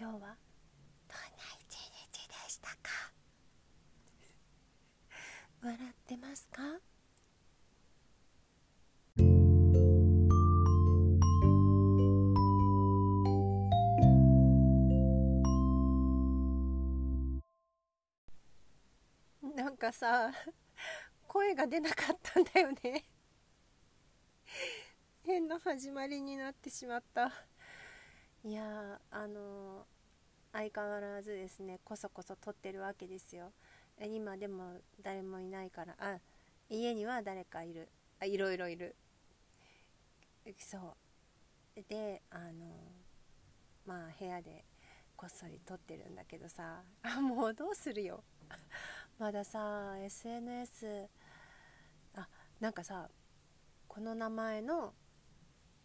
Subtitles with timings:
[0.00, 0.34] 今日はどんな
[1.58, 3.12] 一日でしたか？
[5.62, 6.62] 笑ってますか？
[19.54, 20.32] なんかさ
[21.28, 23.04] 声が出なかったんだよね。
[25.24, 27.30] 変な始まりになってしまった。
[28.42, 29.84] いやあの
[30.52, 33.52] 相変わらずですねこそこそ撮ってるわけですよ。
[34.02, 36.16] 今でも誰もいないからあ
[36.70, 37.88] 家には誰かいる。
[38.18, 38.96] あいろいろいる。
[40.58, 40.78] そ
[41.76, 41.82] う。
[41.86, 42.66] であの
[43.84, 44.64] まあ部屋で
[45.16, 48.24] こっそり撮ってるんだけどさあもうどうするよ。
[49.18, 51.08] まださ SNS
[52.16, 52.26] あ
[52.58, 53.10] なんかさ
[53.86, 54.94] この名前の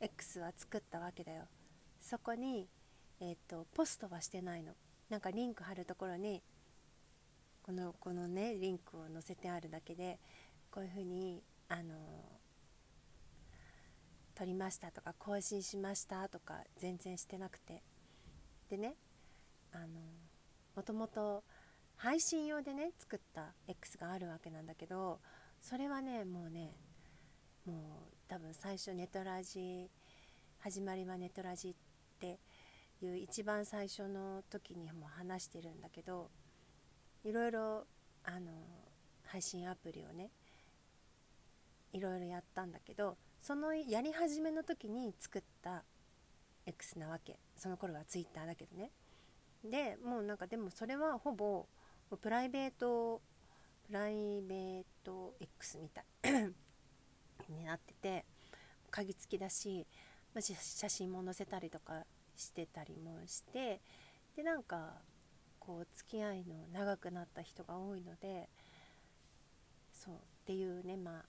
[0.00, 1.46] X は作ったわけだよ。
[2.00, 2.68] そこに
[3.20, 4.72] えっ、ー、とポストはしてないの。
[5.08, 6.42] なんかリンク貼るところに
[7.62, 10.18] このこのねリンクを載せてあるだけで
[10.70, 11.94] こういうふうにあの
[14.34, 17.82] 撮りましたとか更新しましたとか全然してなくて。
[18.68, 18.94] でね
[19.72, 19.86] あの
[20.76, 21.42] もともと
[21.96, 25.20] 配信用でね作った X があるわけなんだけど
[25.60, 26.76] それはねもうね
[27.66, 29.90] もう多分最初ネトラジ
[30.60, 31.74] 始まりはネトラジっ
[32.20, 32.38] て
[33.02, 36.30] いう一番最初の時にも話してるんだけど
[37.24, 37.86] いろいろ
[38.24, 38.52] あの
[39.24, 40.30] 配信アプリをね
[41.92, 45.84] いろいろやったんだけどそのやり始めの時に作った
[46.66, 47.38] X なわけ。
[47.56, 48.90] その頃は Twitter だけどね。
[49.64, 51.66] でもうなんかでもそれはほぼ
[52.20, 53.20] プライベート
[53.86, 56.04] プライベート X みたい
[57.50, 58.24] になってて
[58.90, 59.86] 鍵付きだし
[60.40, 62.04] 写真も載せたりとか
[62.36, 63.80] してたりもして
[64.36, 64.94] でなんか
[65.58, 68.48] こう付き合いの長くなった人が多いので
[69.92, 71.24] そうっていうねまあ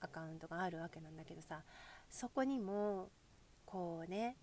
[0.00, 1.62] アカウントがあるわけなんだけどさ
[2.10, 3.10] そこにも
[3.64, 4.36] こうね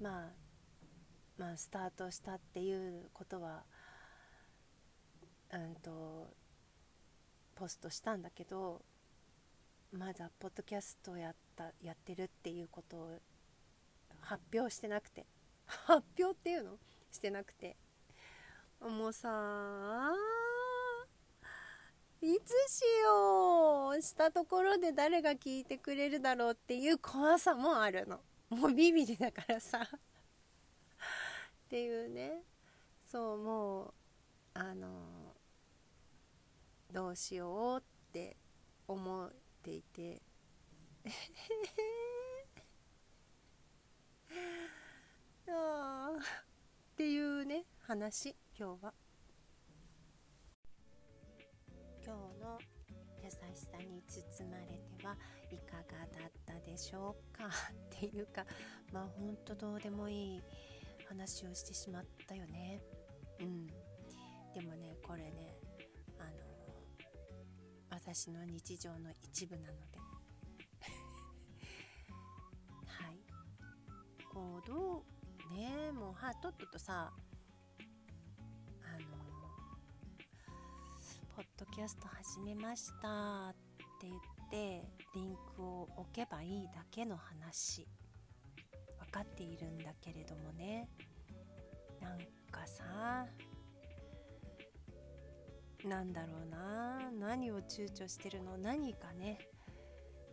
[0.00, 0.28] まあ
[1.38, 3.62] まあスタートしたっていうことは
[5.52, 6.34] うんと
[7.54, 8.82] ポストしたんだけど
[9.92, 13.18] まだポッドキャストやったやってるっていうことを
[14.20, 15.26] 発表してなくて。
[15.66, 16.78] 発表っていうの？
[17.10, 17.76] してなくて。
[18.80, 20.12] もうさ
[22.20, 28.20] いつしようしたところで誰が聞いてくれるだろうっていう怖さもあるの。
[28.48, 29.78] もうビビりだからさ。
[29.82, 29.98] っ
[31.68, 32.42] ていうね。
[33.10, 33.92] そうもう
[34.54, 35.34] あの
[36.90, 37.82] どうしようっ
[38.12, 38.36] て
[38.88, 39.30] 思
[39.62, 40.20] っていて。
[46.94, 48.34] っていうね話。
[48.58, 48.92] 今日は。
[52.04, 52.58] 今日の
[53.22, 54.66] 優しさに包まれ
[54.98, 55.16] ては
[55.52, 57.46] いかがだったでしょうか。
[57.94, 58.44] っていうか
[58.92, 60.42] まあほんとどうでもいい
[61.06, 62.82] 話をしてしまったよね。
[63.38, 63.68] うん。
[63.68, 65.61] でもねこれね
[68.04, 69.98] 私の日常の一部なので。
[72.86, 73.18] はい。
[74.32, 75.04] こうど
[75.50, 77.12] うねもうはとっととさ
[81.34, 83.54] ポッドキャスト始めましたっ
[83.98, 84.20] て言っ
[84.50, 87.86] てリンクを置けばいいだけの話。
[88.98, 90.88] 分かっているんだけれどもね。
[92.00, 92.18] なん
[92.50, 93.26] かさ
[95.88, 97.10] なんだろうな。
[97.18, 98.56] 何を躊躇してるの？
[98.58, 99.38] 何かね。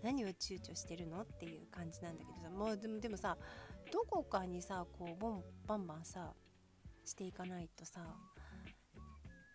[0.03, 1.21] 何を躊躇してるの？
[1.21, 2.49] っていう感じなんだけどさ。
[2.49, 3.37] もうでもでもさ
[3.91, 6.33] どこかにさこうボンバンバンさ
[7.03, 8.01] していかないとさ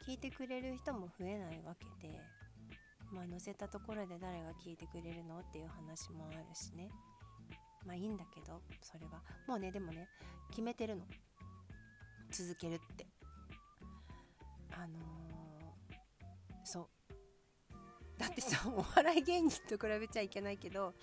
[0.06, 2.20] 聞いてくれる人も増えないわけで
[3.12, 5.38] まあ載せたところで誰が聞いてくれるの？
[5.38, 6.90] っていう話もあるしね。
[7.86, 9.22] まあいいんだけどそれは。
[9.46, 10.08] もうねでもね
[10.50, 11.04] 決めてるの。
[12.30, 13.06] 続けるって。
[16.64, 18.18] そう。
[18.18, 20.94] だってさお笑い芸人と比べちゃいけないけど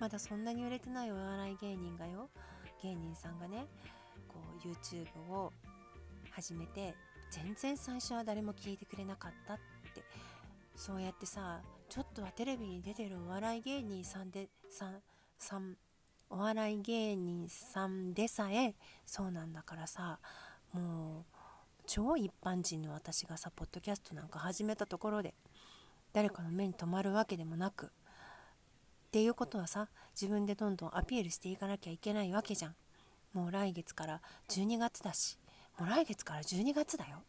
[0.00, 2.30] まだそんなに売れてないお笑い芸人がよ。
[2.82, 3.66] 芸人さんがね
[4.28, 5.52] こう YouTube を
[6.30, 6.94] 始めて
[7.30, 9.56] 全然最初は誰も聞いてくれなかったっ
[9.94, 10.02] て。
[10.78, 15.00] そうやってさちょっとはテレビに出てるお笑い芸人さんでさ
[15.36, 15.76] さん
[16.30, 20.20] お笑い芸人さんでさえそうなんだからさ
[20.72, 21.37] もう
[21.88, 25.32] 超一般人の私がさポッドキャストなんか始めたところで
[26.12, 27.88] 誰かの目に留まるわけでもなくっ
[29.10, 32.74] ていうことはさ自分でどんどんアピールしていかなきゃいけないわけじゃん。
[33.32, 34.20] もう来月から
[34.50, 35.38] 12月だし
[35.78, 37.22] もう来月から12月だよ。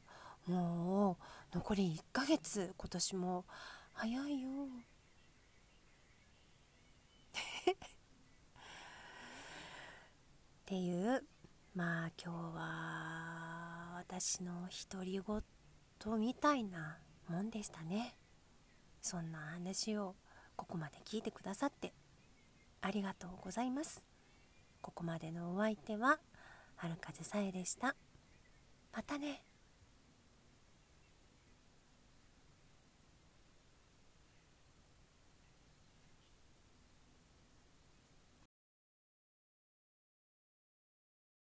[0.46, 1.18] も
[1.54, 3.46] う残り1ヶ月今年も
[3.94, 4.50] 早いよ。
[10.62, 11.24] っていう
[11.74, 13.29] まあ今日は
[14.12, 16.98] 私の独り言みたいな
[17.30, 18.16] もんでしたね。
[19.04, 20.16] そんな話を
[20.56, 21.94] ここまで聞いてくださって
[22.82, 24.04] ありがとうございます。
[24.82, 26.18] ここまでのお相手は
[26.76, 27.96] 春風さえでした。
[28.92, 29.44] またね。